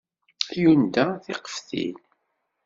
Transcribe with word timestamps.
Yunda 0.61 1.03
tiqeftin. 1.23 1.97